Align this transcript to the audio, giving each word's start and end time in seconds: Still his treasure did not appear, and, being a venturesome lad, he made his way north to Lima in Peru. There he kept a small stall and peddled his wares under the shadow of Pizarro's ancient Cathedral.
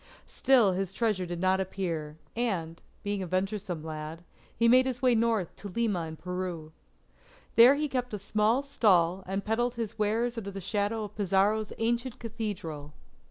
Still 0.25 0.71
his 0.71 0.93
treasure 0.93 1.27
did 1.27 1.39
not 1.39 1.59
appear, 1.59 2.17
and, 2.35 2.81
being 3.03 3.21
a 3.21 3.27
venturesome 3.27 3.83
lad, 3.83 4.23
he 4.57 4.67
made 4.67 4.87
his 4.87 4.99
way 5.03 5.13
north 5.13 5.55
to 5.57 5.67
Lima 5.67 6.07
in 6.07 6.15
Peru. 6.15 6.71
There 7.55 7.75
he 7.75 7.87
kept 7.87 8.11
a 8.15 8.17
small 8.17 8.63
stall 8.63 9.23
and 9.27 9.45
peddled 9.45 9.75
his 9.75 9.99
wares 9.99 10.39
under 10.39 10.49
the 10.49 10.59
shadow 10.59 11.03
of 11.03 11.15
Pizarro's 11.15 11.71
ancient 11.77 12.17
Cathedral. 12.17 12.93